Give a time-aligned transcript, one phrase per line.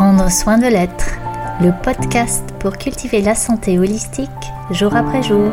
[0.00, 1.18] Prendre soin de l'être,
[1.60, 4.30] le podcast pour cultiver la santé holistique
[4.70, 5.52] jour après jour.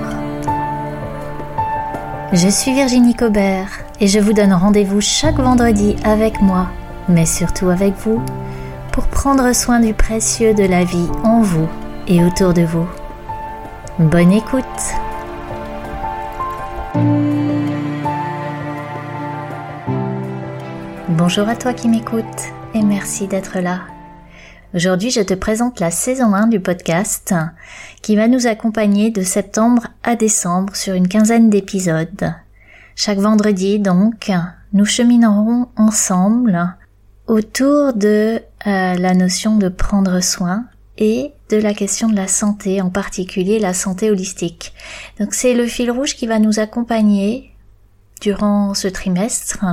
[2.31, 3.67] Je suis Virginie Cobert
[3.99, 6.69] et je vous donne rendez-vous chaque vendredi avec moi,
[7.09, 8.21] mais surtout avec vous,
[8.93, 11.67] pour prendre soin du précieux de la vie en vous
[12.07, 12.87] et autour de vous.
[13.99, 14.63] Bonne écoute
[21.09, 23.79] Bonjour à toi qui m'écoutes et merci d'être là.
[24.75, 27.33] Aujourd'hui, je te présente la saison 1 du podcast
[28.01, 32.33] qui va nous accompagner de septembre à décembre sur une quinzaine d'épisodes.
[32.93, 34.29] Chaque vendredi, donc,
[34.73, 36.75] nous cheminerons ensemble
[37.27, 40.65] autour de euh, la notion de prendre soin
[40.97, 44.73] et de la question de la santé, en particulier la santé holistique.
[45.17, 47.53] Donc c'est le fil rouge qui va nous accompagner
[48.19, 49.63] durant ce trimestre,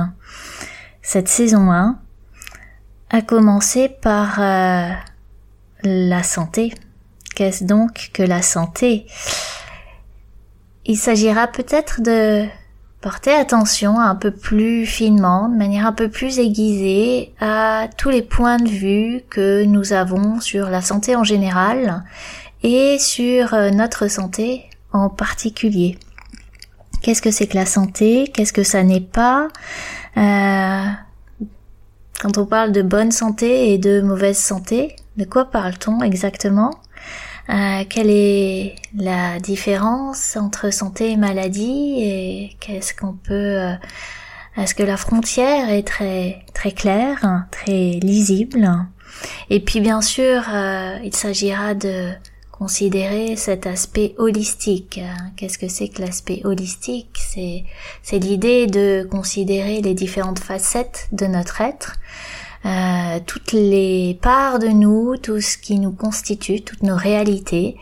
[1.01, 1.99] cette saison 1,
[3.09, 4.89] à commencer par euh,
[5.83, 6.73] la santé.
[7.35, 9.05] Qu'est-ce donc que la santé?
[10.85, 12.45] Il s'agira peut-être de
[13.01, 18.21] porter attention un peu plus finement, de manière un peu plus aiguisée à tous les
[18.21, 22.03] points de vue que nous avons sur la santé en général
[22.63, 25.99] et sur euh, notre santé en particulier.
[27.01, 28.31] Qu'est-ce que c'est que la santé?
[28.33, 29.49] Qu'est-ce que ça n'est pas?
[30.17, 30.85] Euh,
[32.25, 36.71] Quand on parle de bonne santé et de mauvaise santé, de quoi parle-t-on exactement?
[37.51, 43.73] Euh, quelle est la différence entre santé et maladie et qu'est-ce qu'on peut euh,
[44.57, 48.71] est-ce que la frontière est très très claire, très lisible?
[49.51, 52.09] Et puis bien sûr, euh, il s'agira de
[52.57, 54.99] considérer cet aspect holistique.
[55.35, 57.17] Qu'est-ce que c'est que l'aspect holistique?
[57.19, 57.63] C'est
[58.03, 61.93] c'est l'idée de considérer les différentes facettes de notre être
[62.65, 67.77] euh, toutes les parts de nous, tout ce qui nous constitue, toutes nos réalités,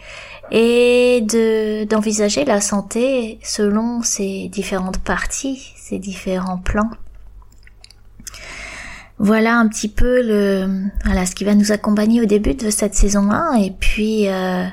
[0.51, 6.89] et de d'envisager la santé selon ces différentes parties, ces différents plans.
[9.23, 12.93] Voilà un petit peu le voilà ce qui va nous accompagner au début de cette
[12.93, 14.65] saison 1 et puis euh,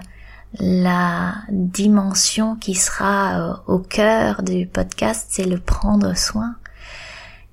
[0.58, 6.56] la dimension qui sera euh, au cœur du podcast, c'est le prendre soin.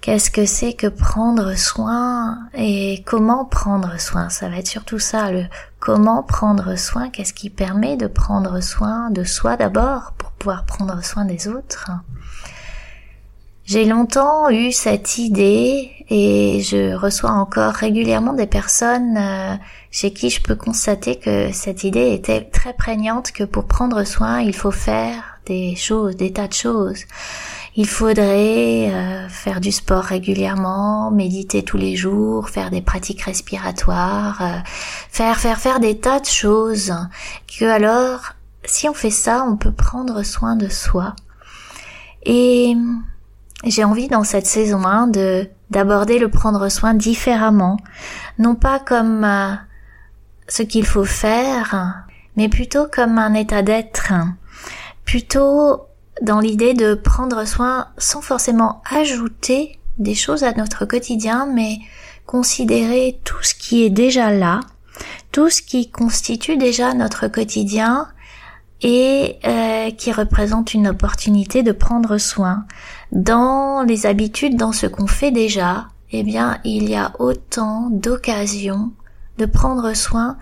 [0.01, 4.29] Qu'est-ce que c'est que prendre soin et comment prendre soin?
[4.29, 5.45] Ça va être surtout ça, le
[5.79, 11.03] comment prendre soin, qu'est-ce qui permet de prendre soin de soi d'abord pour pouvoir prendre
[11.03, 11.91] soin des autres?
[13.67, 19.55] J'ai longtemps eu cette idée et je reçois encore régulièrement des personnes euh,
[19.91, 24.39] chez qui je peux constater que cette idée était très prégnante que pour prendre soin,
[24.39, 27.03] il faut faire des choses, des tas de choses
[27.77, 34.41] il faudrait euh, faire du sport régulièrement, méditer tous les jours, faire des pratiques respiratoires,
[34.41, 34.59] euh,
[35.11, 36.91] faire faire faire des tas de choses
[37.47, 38.33] que alors
[38.65, 41.15] si on fait ça, on peut prendre soin de soi.
[42.25, 42.75] Et
[43.69, 47.77] j'ai envie dans cette saison 1 de d'aborder le prendre soin différemment,
[48.39, 49.53] non pas comme euh,
[50.47, 52.05] ce qu'il faut faire,
[52.37, 54.13] mais plutôt comme un état d'être,
[55.03, 55.81] plutôt
[56.21, 61.79] dans l'idée de prendre soin sans forcément ajouter des choses à notre quotidien, mais
[62.25, 64.61] considérer tout ce qui est déjà là,
[65.31, 68.07] tout ce qui constitue déjà notre quotidien
[68.81, 72.65] et euh, qui représente une opportunité de prendre soin.
[73.11, 78.91] Dans les habitudes, dans ce qu'on fait déjà, eh bien, il y a autant d'occasions
[79.37, 80.37] de prendre soin,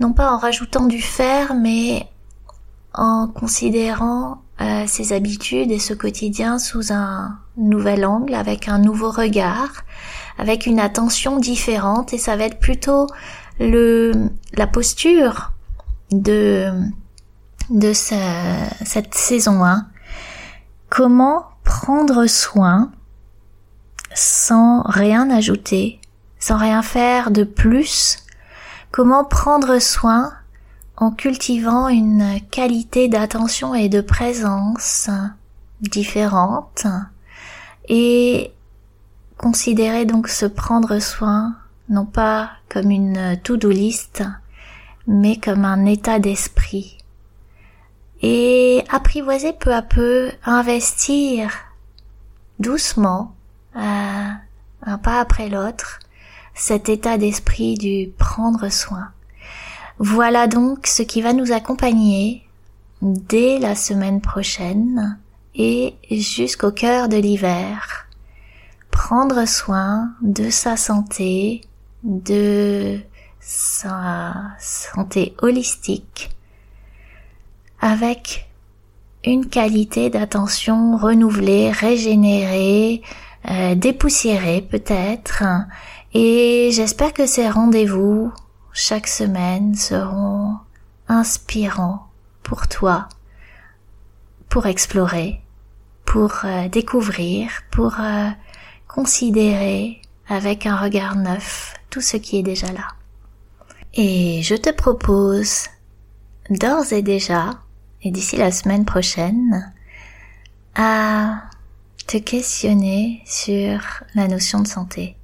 [0.00, 2.08] non pas en rajoutant du faire, mais
[2.94, 9.10] en considérant euh, ses habitudes et ce quotidien sous un nouvel angle, avec un nouveau
[9.10, 9.84] regard,
[10.36, 13.06] avec une attention différente et ça va être plutôt
[13.60, 14.12] le
[14.54, 15.52] la posture
[16.10, 16.72] de
[17.70, 19.86] de cette saison 1.
[20.90, 22.90] Comment prendre soin
[24.14, 26.00] sans rien ajouter,
[26.38, 28.18] sans rien faire de plus?
[28.90, 30.32] Comment prendre soin
[30.96, 35.10] en cultivant une qualité d'attention et de présence
[35.80, 36.86] différente?
[37.88, 38.52] Et
[39.36, 41.56] considérer donc se prendre soin
[41.88, 44.22] non pas comme une to-do list
[45.06, 46.97] mais comme un état d'esprit
[48.22, 51.50] et apprivoiser peu à peu investir
[52.58, 53.34] doucement
[53.76, 54.30] euh,
[54.82, 56.00] un pas après l'autre
[56.54, 59.10] cet état d'esprit du prendre soin
[59.98, 62.48] voilà donc ce qui va nous accompagner
[63.02, 65.18] dès la semaine prochaine
[65.54, 68.06] et jusqu'au cœur de l'hiver.
[68.90, 71.62] Prendre soin de sa santé,
[72.02, 72.98] de
[73.40, 76.30] sa santé holistique
[77.80, 78.48] avec
[79.24, 83.02] une qualité d'attention renouvelée, régénérée,
[83.50, 85.44] euh, dépoussiérée peut-être.
[86.14, 88.32] Et j'espère que ces rendez-vous
[88.72, 90.56] chaque semaine seront
[91.08, 92.06] inspirants
[92.42, 93.08] pour toi,
[94.48, 95.40] pour explorer,
[96.04, 98.28] pour euh, découvrir, pour euh,
[98.86, 102.88] considérer avec un regard neuf tout ce qui est déjà là.
[103.94, 105.66] Et je te propose
[106.50, 107.58] d'ores et déjà,
[108.02, 109.72] et d'ici la semaine prochaine,
[110.74, 111.42] à
[112.06, 113.80] te questionner sur
[114.14, 115.16] la notion de santé.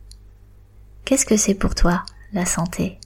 [1.04, 2.98] Qu'est-ce que c'est pour toi la santé?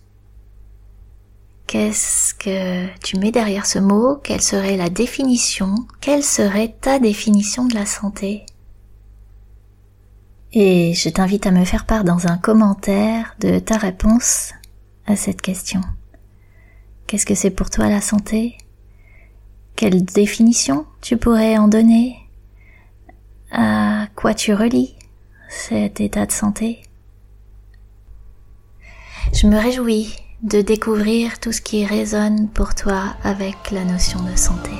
[1.66, 4.16] Qu'est-ce que tu mets derrière ce mot?
[4.16, 5.74] Quelle serait la définition?
[6.00, 8.46] Quelle serait ta définition de la santé?
[10.52, 14.54] Et je t'invite à me faire part dans un commentaire de ta réponse
[15.06, 15.82] à cette question.
[17.06, 18.56] Qu'est-ce que c'est pour toi la santé?
[19.78, 22.16] Quelle définition tu pourrais en donner?
[23.52, 24.96] À quoi tu relis
[25.48, 26.82] cet état de santé?
[29.32, 34.34] Je me réjouis de découvrir tout ce qui résonne pour toi avec la notion de
[34.34, 34.72] santé.